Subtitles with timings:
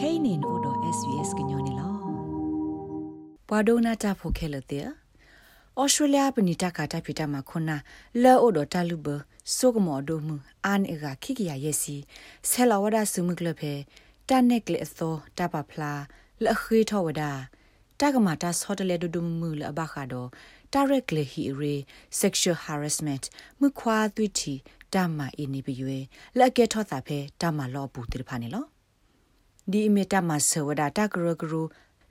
[0.00, 1.88] kainin odo svs gnyone lo
[3.46, 4.78] pwadona ta phokhe te
[5.76, 7.76] australia panita ka ta phita ma khona
[8.22, 10.36] la odo taluba sogmo do mu
[10.72, 11.96] an ega khikiya yesi
[12.50, 13.74] sela wada sumukle phe
[14.28, 15.92] tanek le tho ta pa phla
[16.44, 17.30] la khwe tho wada
[17.98, 20.22] ta ka ma ta sotale do do mu le aba kha do
[20.74, 21.74] directly he re
[22.20, 23.24] sexual harassment
[23.60, 24.54] မခွာသွိတီ
[24.94, 25.98] တမအင်းနေပြွေ
[26.38, 28.66] လက်ကဲထောတာဖဲတမလောဘူးတိဖာနေလော
[29.72, 31.54] ဒီအမီတမဆဝဒတာဂရဂရ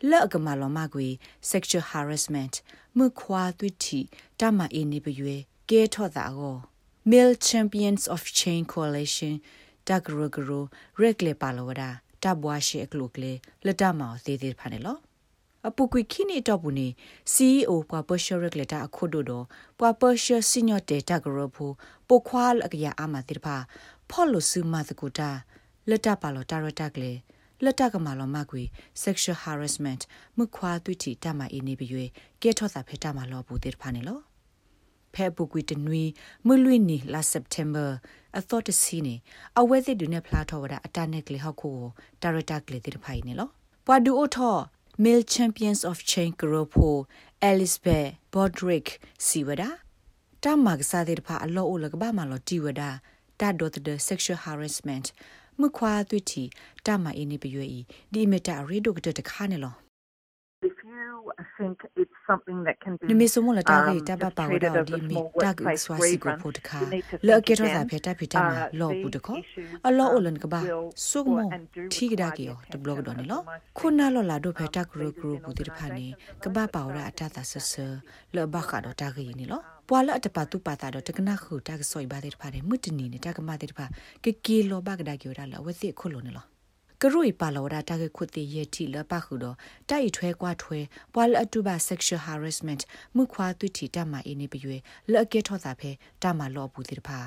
[0.09, 1.07] လောက်ကမလောမကွေ
[1.49, 2.53] sexual harassment
[2.97, 3.99] မခွာသွိတီ
[4.39, 5.35] တမအင်းနေပြွေ
[5.69, 6.55] ကဲထောတာကို
[7.09, 9.33] Male Champions of Chain Coalition
[9.87, 11.83] တဂရဂရရက်လေပါလောဝဒ
[12.23, 13.33] တဘွားရှိအကလုကလေ
[13.65, 14.97] လတမောသေးသေးဖာနေလော
[15.67, 16.87] အပူကွိခိနေတော့ဘူးနေ
[17.33, 19.45] CEO ပွာပရှရက်လက်တာအခုတို့တော့
[19.79, 21.65] ပွာပရှစီညော့တေတာဂရဖူ
[22.07, 23.55] ပိုခွာလကရအာမတိဖာ
[24.09, 25.29] ဖော်လို့စုမတကူတာ
[25.89, 27.13] လက်တာပါလို့တာရတက်လေ
[27.63, 28.63] လက်တကမာလောမကွေ
[29.03, 30.01] sexual harassment
[30.37, 32.05] မခွာသွိတီတမအင်းနေပြွေ
[32.41, 34.19] ကဲထော့တာဖေတမလောဘူးတိဖာနေလော
[35.13, 36.03] ဖဲပုကွေတနွီ
[36.47, 37.89] မလွိနီလာ September
[38.37, 39.15] အသောတစီနေ
[39.59, 41.77] အဝဲစစ်ဒုနေဖလာထောဝဒအတနက်ကလေဟောက်ကို
[42.21, 43.49] တာရတက်လေတိဖိုင်နေလော
[43.85, 44.55] ပွာဒူအိုထော
[45.03, 46.71] Male Champions of Chain Group
[47.49, 48.87] Elizabeth Bodrick
[49.27, 49.69] Siwada
[50.43, 52.89] တာမကစားတဲ့ဖာအလောအိုလကဘာမလောတီဝဒါ
[53.39, 55.05] တာဒိုတဲ့ sexual harassment
[55.61, 56.43] မခွာသွိတီ
[56.85, 57.79] တာမအင်းနေပြွေဤ
[58.13, 59.75] ဒီမတာရေဒိုကတတခါနေလော
[61.59, 64.57] think it's something that can be ni mesomo la ta ge ta ba pa wa
[64.63, 66.79] da di mi ta ge swa si ko pho ta kha
[67.27, 69.33] le ke tho sa phe ta phe ta ma lo bu de ko
[69.87, 70.61] a lo o len ka ba
[71.07, 71.43] su mo
[71.93, 73.39] thi ga da ge yo de blog do ni lo
[73.77, 76.07] khu na lo la do phe ta gru gru bu de pha ni
[76.43, 77.85] ka ba pa wa da ta ta sa sa
[78.35, 79.59] le ba kha do ta ge ni lo
[79.89, 83.85] ပွာလအတပါတူပါတာတော့တကနာခုတာကဆွိပါတဲ့ဖာတဲ့မွတ်တနီနဲ့တကမတဲ့ဖာ
[84.23, 86.47] ကကီလောဘကဒါကျော်တာလဝသိခုလုံးနော်
[87.01, 89.55] ကရွေပါလောတာတကခုတိရဲ့တီလပခုတော့
[89.89, 90.79] တိုက်ထွဲကွာထွဲ
[91.13, 92.81] ပွာလအတူပါ sexual harassment
[93.15, 94.77] မှုခွာသွတီတမအင်းနေပွေ
[95.11, 95.91] လက်အကဲထောတာဖဲ
[96.23, 97.19] တမလောဘူးတိတဖာ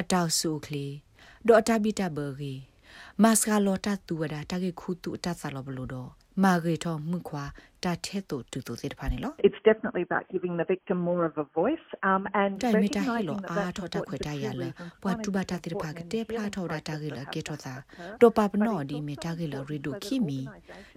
[0.00, 0.94] အတောက်စုကလေး
[1.48, 2.54] ဒေါ်တာဘီတာဘဂီ
[3.22, 6.10] မတ်စကလောတာတူဝဒတကခုတူအတဆာလောဘလို့တော့
[6.42, 7.44] မာဂရီထောမှုခွာ
[7.84, 14.62] တာထဲတူတူတူစစ်ဖာနေလော It's definitely about giving the victim more of a voice um and တိုင်မီတာဟီလောအာထောတာခွေတာရလ
[15.02, 17.74] ပွာတူဘာတာတိဖာကတဲ့ဖလာထောတာတာဂီလကေထောတာ
[18.20, 20.40] တော့ပပနောဒီမီတာဂီလရီဒိုခိမီ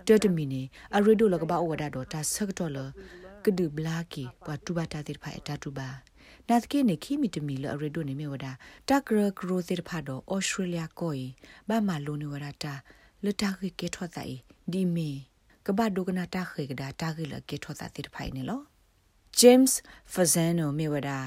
[0.08, 0.62] တေတမီနေ
[0.96, 2.80] အရီဒိုလကဘာဝဒါတော့တာဆက်တော့လ
[3.46, 5.90] ကဒူဘလာကီပွာတူဘာတာတိဖာအတာတူဘာ
[6.50, 8.52] နာတကေနေခိမီတမီလအရီဒိုနေမြဝဒါ
[8.90, 11.14] တဂရဂရိုသစ်ဖာတော့ဩစတြေးလျကို
[11.70, 12.74] ဘာမလိုနေဝဒါတာ
[13.26, 14.24] လတာဂီကေထောတာ
[14.74, 15.10] ဒီမီ
[15.66, 18.62] ကဘာဒုကနာတာခေကဒါတာဂိလကေထောတာတိဖိုင်နေလော
[19.40, 19.74] James
[20.14, 21.20] Fazano Mewada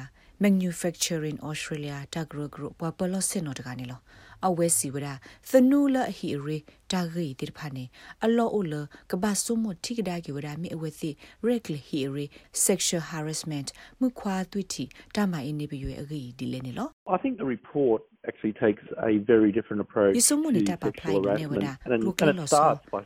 [0.44, 4.00] Manufacturing Australia Tagro Group ပပလစင်နော်တကနေလော
[4.48, 5.08] အဝဲစီဝဒ
[5.48, 6.58] သနူလဟီရီ
[6.92, 7.84] တာဂီတိဖာနေ
[8.24, 8.74] အလောအိုလ
[9.10, 11.10] ကဘာဆုမတိကဒါကီဝဒမိအဝဲစီ
[11.48, 12.26] regular hí ri
[12.66, 13.68] sexual harassment
[14.00, 14.84] မှုခွာသွိတီ
[15.16, 21.46] တမအင်းနေပြွေအဂီဒီလဲနေလော I think the report actually takes a very different approach Isomo ni tapa play ne
[21.46, 21.72] wada
[22.06, 22.62] local lo so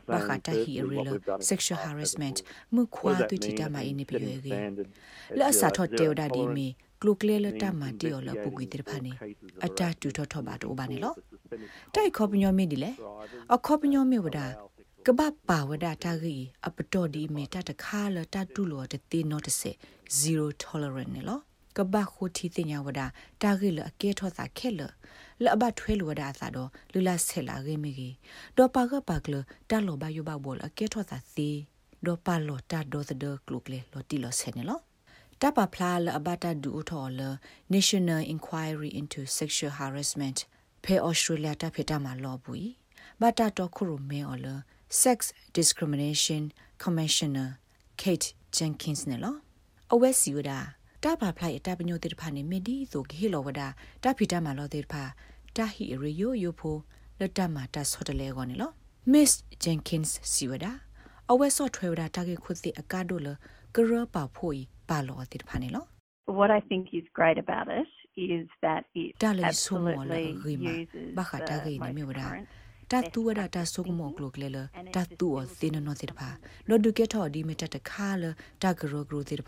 [0.07, 2.37] ba kha ta hi rela sexual harassment
[2.73, 4.59] mu khwa tu ti ta ma ini pye ge
[5.39, 6.67] la sa tho te oda di mi
[7.01, 9.11] global la ta ma ti yo la pu gui tir phane
[9.67, 10.55] ata tu tho tho ba
[11.49, 12.91] to ba ne lo tai kho pnyo mi di le
[13.53, 14.45] a kho pnyo mi wada
[15.05, 16.37] ကပပါဝဒတာဂီ
[16.67, 19.71] အပတော်ဒီမေတတခါလတတူလောတတိနောတစေ
[20.19, 21.41] 0 tolerant နော်
[21.77, 23.01] ကပခိုတီတင်ညာဝဒ
[23.41, 24.81] တာဂီလအကဲထောသာခဲလ
[25.43, 28.15] လအဘထွဲလဝဒအသာတော့လူလာဆဲလာရေမီကြီး
[28.57, 29.35] ဒေါ်ပါကပါကလ
[29.69, 31.49] တာလောဘယဘဘောလအကဲထောသာစီ
[32.05, 34.79] ဒေါ်ပါလောတာဒေါ်သဒကလုကလေလောတီလောဆဲနေလော
[35.41, 37.21] တပဖလာလအဘတာဒူထော်လ
[37.75, 40.37] National Inquiry into Sexual Harassment
[40.83, 42.69] ဖေဩစတြေးလျတာဖေတာမှာလော်ဘူး
[43.21, 44.47] ဘတာတော့ခုရမဲော်လ
[45.01, 45.19] Sex
[45.57, 46.43] Discrimination
[46.83, 47.49] Commissioner
[48.01, 49.35] Kate Jenkins နဲ့လော
[49.93, 50.51] အဝဲစီဝဒ
[51.03, 53.61] တာဘာဖလိုက်တာပညိုတေတဖာနေမီဒီဆိုဂေလောဝဒ
[54.03, 55.03] တာဖီတာမာလောတေတဖာ
[55.55, 56.75] တာဟီရီယိုယိုဖို
[57.19, 58.71] လတမတာဆော့တလဲကောနေလော
[59.13, 59.31] Miss
[59.63, 60.65] Jenkins စီဝဒ
[61.31, 63.27] အဝဲဆော့ထွဲဝဒတာကေခုတိအကာဒိုလ
[63.75, 65.85] ကရပါဖိုီပါလောတေတဖာနေလော
[66.37, 71.23] What I think is great about it is that it absolutely uses the
[72.15, 72.59] most
[72.91, 74.57] တတူဝဒတာဆုကမောကလုကလေလ
[74.95, 76.29] တတူအသင်းနော်စစ်တဖာ
[76.69, 78.25] လောဒုကေထော်ဒီမတတခါလ
[78.63, 79.41] တဂရဂရစစ်တ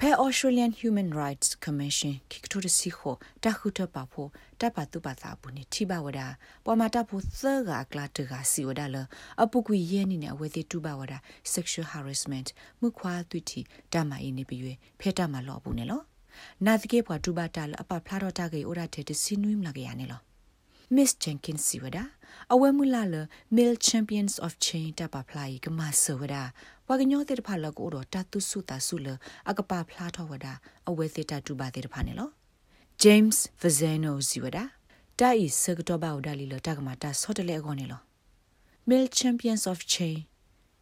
[0.00, 3.14] ဖာသူ့အဖေတမလောသီဝဒကလစ်ကလင်းနော်ဖဲ Australian Human Rights Commission ခိကတိုစီခို
[3.44, 4.30] တခုတပဖို့
[4.60, 6.20] တပတုပသာဘူးနေထိပါဝဒ
[6.64, 8.96] ပေါ်မှာတဖို့သကကလာတကစီဝဒလ
[9.42, 11.14] အပုကွေရဲနေနဲ့အဝဲသေးတူပါဝဒ
[11.54, 12.48] sexual harassment
[12.80, 13.60] မှုခွာသွိတီ
[13.92, 16.02] တမအင်းနေပြွေဖဲတမလောဘူးနေလော
[16.66, 20.22] နာသကေပွားတူဘာတာလအပဖလာတော့တာကေအိုရာတဲ့တစင်းနွိမလာကေရနေလော
[20.96, 21.98] Miss Jenkins စီဝဒ
[22.52, 23.14] အဝဲမူလာလ
[23.56, 26.04] Male Champions of Change တပါဖလာကမဆ
[26.90, 29.08] ဝဒဝကညောတဲ့ဖလာကိုတော့တတုစုတာစုလ
[29.50, 30.46] အကပါဖလာထောဝဒ
[30.88, 32.28] အဝဲစစ်တတူပါတဲ့ဖာနေလော
[33.02, 34.58] James Vazano စီဝဒ
[35.20, 38.00] တာဤစကတော့ဘာဝဒလီလတကမာတာဆော့တလေအကောနေလော
[38.88, 40.22] Male Champions of Change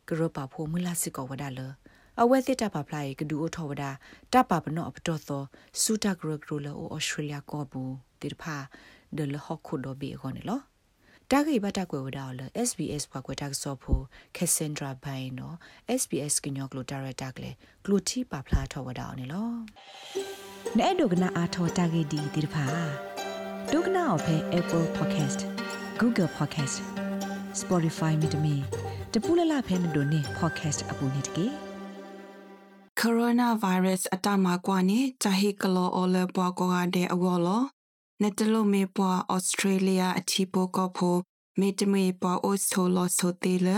[0.09, 1.73] ကရပါဖို့မူလာစစ်ကောဝဒလော
[2.21, 3.85] အဝဲသစ်တပါဖလိုက်ကဒူအထောဝဒ
[4.33, 5.43] တပါပနော့ပတော်သော
[5.81, 8.57] စူတာဂရဂရလောဩစတြေးလျကောဘူးတိဖာ
[9.17, 10.61] ဒလဟခုဒဘီခေါနေလော
[11.33, 14.01] တာဂိဘတာကွယ်ဝဒါလ SBS ဘကွယ်တာဆောဖို
[14.37, 15.57] ကက်ဆန်ဒရာဘိုင်နော်
[16.01, 17.51] SBS ကညောကလိုဒါရတာကလေ
[17.85, 19.51] ကလိုတီပါဖလာထောဝဒါနေလော
[20.79, 22.67] နဲ့ဒုကနာအာထောတာဂိဒီတိဖာ
[23.73, 25.41] ဒုကနာအဖဲ Apple Podcast
[26.01, 26.77] Google Podcast
[27.61, 28.55] Spotify မြေတမီ
[29.13, 31.47] တပူလလဖဲမတို့နေ podcast အပူနေတကေ
[33.01, 37.65] coronavirus အတမကွာနေဂျာဟီကလောအော်လပွားကောကတဲ့အဝေါ်လော
[38.22, 41.18] နေတလို့မေပွားဩစတြေးလျအချီပိုကောဖို
[41.60, 43.70] မေတမေပွားအိုဆိုလောဆိုသေးလ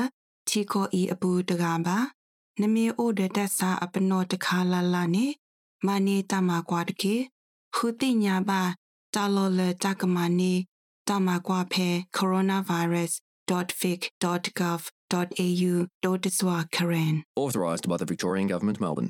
[0.50, 1.98] ချီကိုဤအပူတကားပါ
[2.62, 5.26] နမေအိုဒတက်စာအပနောတခါလာလာနေ
[5.88, 7.16] မနီတမကွာတကေ
[7.76, 8.62] ခုတိညာပါ
[9.14, 10.54] တာလောလတကမနီ
[11.08, 14.82] တမကွာဖဲ coronavirus.vic.gov
[15.14, 17.24] au.swa Karen.
[17.36, 19.04] Authorised by the Victorian Government, Melbourne.